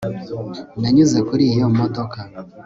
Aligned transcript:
nanyuze 0.79 1.17
kuri 1.27 1.43
iyo 1.53 1.67
modoka 1.77 2.19